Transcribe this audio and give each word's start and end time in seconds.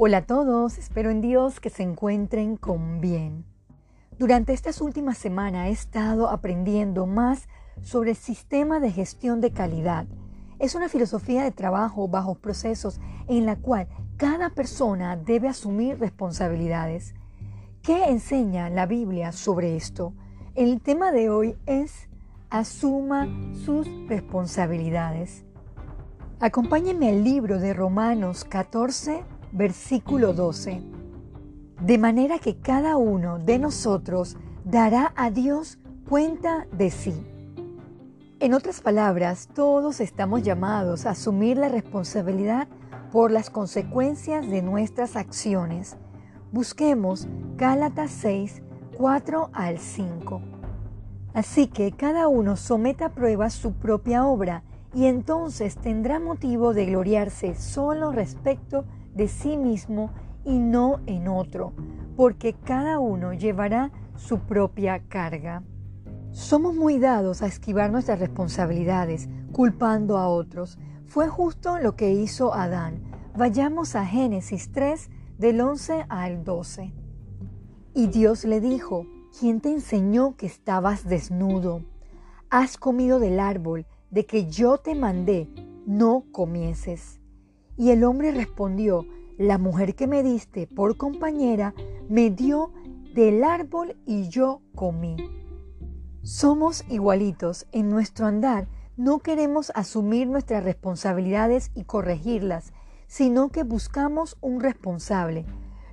Hola 0.00 0.18
a 0.18 0.26
todos, 0.26 0.78
espero 0.78 1.10
en 1.10 1.20
Dios 1.20 1.58
que 1.58 1.70
se 1.70 1.82
encuentren 1.82 2.56
con 2.56 3.00
bien. 3.00 3.44
Durante 4.16 4.52
estas 4.52 4.80
últimas 4.80 5.18
semanas 5.18 5.66
he 5.66 5.72
estado 5.72 6.28
aprendiendo 6.28 7.04
más 7.06 7.48
sobre 7.82 8.10
el 8.10 8.16
sistema 8.16 8.78
de 8.78 8.92
gestión 8.92 9.40
de 9.40 9.50
calidad. 9.50 10.06
Es 10.60 10.76
una 10.76 10.88
filosofía 10.88 11.42
de 11.42 11.50
trabajo 11.50 12.06
bajo 12.06 12.36
procesos 12.36 13.00
en 13.26 13.44
la 13.44 13.56
cual 13.56 13.88
cada 14.16 14.50
persona 14.50 15.16
debe 15.16 15.48
asumir 15.48 15.98
responsabilidades. 15.98 17.16
¿Qué 17.82 18.04
enseña 18.04 18.70
la 18.70 18.86
Biblia 18.86 19.32
sobre 19.32 19.74
esto? 19.74 20.12
El 20.54 20.80
tema 20.80 21.10
de 21.10 21.28
hoy 21.28 21.56
es 21.66 22.08
asuma 22.50 23.26
sus 23.64 23.88
responsabilidades. 24.06 25.44
Acompáñenme 26.38 27.08
al 27.08 27.24
libro 27.24 27.58
de 27.58 27.74
Romanos 27.74 28.44
14, 28.44 29.24
versículo 29.52 30.32
12. 30.32 30.82
De 31.80 31.98
manera 31.98 32.38
que 32.38 32.58
cada 32.58 32.96
uno 32.96 33.38
de 33.38 33.58
nosotros 33.58 34.36
dará 34.64 35.12
a 35.16 35.30
Dios 35.30 35.78
cuenta 36.08 36.66
de 36.72 36.90
sí. 36.90 37.14
En 38.40 38.54
otras 38.54 38.80
palabras, 38.80 39.48
todos 39.54 40.00
estamos 40.00 40.42
llamados 40.42 41.06
a 41.06 41.10
asumir 41.10 41.56
la 41.56 41.68
responsabilidad 41.68 42.68
por 43.10 43.30
las 43.30 43.50
consecuencias 43.50 44.48
de 44.48 44.62
nuestras 44.62 45.16
acciones. 45.16 45.96
Busquemos 46.52 47.26
Gálatas 47.56 48.10
6, 48.12 48.62
4 48.96 49.50
al 49.52 49.78
5. 49.78 50.40
Así 51.34 51.66
que 51.66 51.92
cada 51.92 52.28
uno 52.28 52.56
someta 52.56 53.06
a 53.06 53.12
prueba 53.12 53.50
su 53.50 53.72
propia 53.72 54.26
obra 54.26 54.62
y 54.94 55.06
entonces 55.06 55.76
tendrá 55.76 56.18
motivo 56.18 56.74
de 56.74 56.86
gloriarse 56.86 57.54
solo 57.54 58.12
respecto 58.12 58.84
de 59.18 59.28
sí 59.28 59.56
mismo 59.56 60.10
y 60.44 60.58
no 60.58 61.00
en 61.06 61.26
otro, 61.26 61.74
porque 62.16 62.54
cada 62.54 63.00
uno 63.00 63.34
llevará 63.34 63.90
su 64.16 64.38
propia 64.38 65.00
carga. 65.08 65.64
Somos 66.30 66.76
muy 66.76 67.00
dados 67.00 67.42
a 67.42 67.48
esquivar 67.48 67.90
nuestras 67.90 68.20
responsabilidades, 68.20 69.28
culpando 69.52 70.18
a 70.18 70.28
otros. 70.28 70.78
Fue 71.06 71.26
justo 71.26 71.80
lo 71.80 71.96
que 71.96 72.12
hizo 72.12 72.54
Adán. 72.54 73.02
Vayamos 73.36 73.96
a 73.96 74.06
Génesis 74.06 74.70
3 74.70 75.10
del 75.36 75.60
11 75.60 76.06
al 76.08 76.44
12. 76.44 76.92
Y 77.94 78.06
Dios 78.06 78.44
le 78.44 78.60
dijo, 78.60 79.04
¿quién 79.38 79.60
te 79.60 79.72
enseñó 79.72 80.36
que 80.36 80.46
estabas 80.46 81.08
desnudo? 81.08 81.82
Has 82.50 82.78
comido 82.78 83.18
del 83.18 83.40
árbol 83.40 83.84
de 84.12 84.26
que 84.26 84.46
yo 84.46 84.78
te 84.78 84.94
mandé, 84.94 85.48
no 85.86 86.24
comieses. 86.30 87.18
Y 87.78 87.90
el 87.90 88.04
hombre 88.04 88.32
respondió, 88.32 89.06
la 89.38 89.56
mujer 89.56 89.94
que 89.94 90.08
me 90.08 90.24
diste 90.24 90.66
por 90.66 90.96
compañera 90.96 91.74
me 92.08 92.28
dio 92.28 92.72
del 93.14 93.44
árbol 93.44 93.96
y 94.04 94.28
yo 94.28 94.60
comí. 94.74 95.16
Somos 96.22 96.84
igualitos 96.90 97.68
en 97.70 97.88
nuestro 97.88 98.26
andar. 98.26 98.66
No 98.96 99.20
queremos 99.20 99.70
asumir 99.76 100.26
nuestras 100.26 100.64
responsabilidades 100.64 101.70
y 101.74 101.84
corregirlas, 101.84 102.72
sino 103.06 103.50
que 103.50 103.62
buscamos 103.62 104.36
un 104.40 104.60
responsable, 104.60 105.46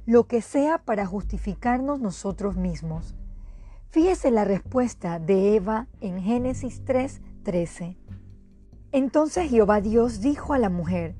lo 0.07 0.27
que 0.27 0.41
sea 0.41 0.79
para 0.79 1.05
justificarnos 1.05 1.99
nosotros 1.99 2.57
mismos. 2.57 3.15
Fíjese 3.89 4.31
la 4.31 4.43
respuesta 4.43 5.19
de 5.19 5.55
Eva 5.55 5.87
en 6.01 6.19
Génesis 6.19 6.83
3:13. 6.83 7.95
Entonces 8.91 9.51
Jehová 9.51 9.81
Dios 9.81 10.19
dijo 10.19 10.53
a 10.53 10.57
la 10.57 10.69
mujer, 10.69 11.15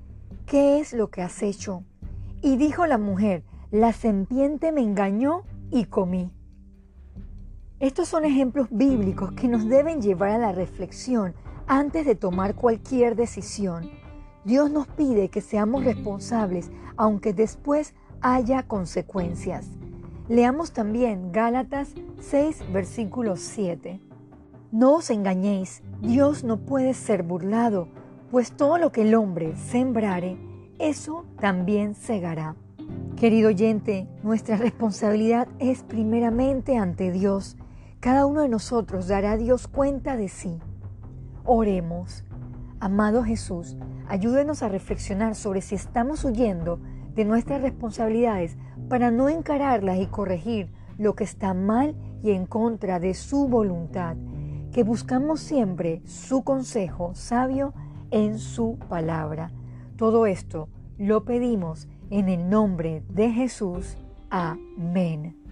¿qué 0.45 0.79
es 0.79 0.93
lo 0.93 1.09
que 1.09 1.21
has 1.21 1.41
hecho? 1.41 1.83
Y 2.41 2.57
dijo 2.57 2.85
la 2.85 2.97
mujer, 2.97 3.43
la 3.71 3.93
serpiente 3.93 4.71
me 4.71 4.81
engañó 4.81 5.43
y 5.71 5.85
comí. 5.85 6.31
Estos 7.79 8.07
son 8.07 8.25
ejemplos 8.25 8.67
bíblicos 8.71 9.33
que 9.33 9.47
nos 9.47 9.67
deben 9.67 10.01
llevar 10.01 10.31
a 10.31 10.37
la 10.37 10.51
reflexión 10.51 11.33
antes 11.67 12.05
de 12.05 12.15
tomar 12.15 12.55
cualquier 12.55 13.15
decisión. 13.15 13.89
Dios 14.43 14.71
nos 14.71 14.87
pide 14.87 15.29
que 15.29 15.41
seamos 15.41 15.83
responsables, 15.83 16.69
aunque 16.95 17.33
después 17.33 17.95
haya 18.21 18.63
consecuencias. 18.63 19.67
Leamos 20.29 20.71
también 20.71 21.31
Gálatas 21.31 21.93
6, 22.19 22.71
versículo 22.71 23.35
7. 23.35 23.99
No 24.71 24.95
os 24.95 25.09
engañéis, 25.09 25.83
Dios 26.01 26.43
no 26.43 26.57
puede 26.57 26.93
ser 26.93 27.23
burlado, 27.23 27.87
pues 28.35 28.51
todo 28.51 28.77
lo 28.77 28.91
que 28.91 29.03
el 29.03 29.15
hombre 29.15 29.55
sembrare, 29.55 30.37
eso 30.77 31.23
también 31.39 31.95
segará. 31.95 32.57
Querido 33.15 33.47
oyente, 33.47 34.09
nuestra 34.23 34.57
responsabilidad 34.57 35.47
es 35.59 35.83
primeramente 35.83 36.75
ante 36.75 37.13
Dios. 37.13 37.55
Cada 38.01 38.25
uno 38.25 38.41
de 38.41 38.49
nosotros 38.49 39.07
dará 39.07 39.31
a 39.31 39.37
Dios 39.37 39.69
cuenta 39.69 40.17
de 40.17 40.27
sí. 40.27 40.59
Oremos. 41.45 42.25
Amado 42.81 43.23
Jesús, 43.23 43.77
ayúdenos 44.09 44.63
a 44.63 44.67
reflexionar 44.67 45.35
sobre 45.35 45.61
si 45.61 45.75
estamos 45.75 46.25
huyendo 46.25 46.81
de 47.13 47.23
nuestras 47.23 47.61
responsabilidades 47.61 48.57
para 48.89 49.11
no 49.11 49.29
encararlas 49.29 49.97
y 49.99 50.07
corregir 50.07 50.73
lo 50.97 51.15
que 51.15 51.23
está 51.23 51.53
mal 51.53 51.95
y 52.21 52.31
en 52.31 52.47
contra 52.47 52.99
de 52.99 53.13
su 53.13 53.47
voluntad 53.47 54.17
que 54.75 54.83
buscamos 54.83 55.39
siempre 55.39 56.01
su 56.05 56.43
consejo 56.43 57.15
sabio 57.15 57.73
en 58.15 58.39
su 58.39 58.79
palabra. 58.87 59.51
Todo 59.97 60.25
esto 60.25 60.69
lo 60.97 61.25
pedimos 61.25 61.89
en 62.09 62.29
el 62.29 62.49
nombre 62.49 63.03
de 63.09 63.29
Jesús. 63.29 63.97
Amén. 64.29 65.44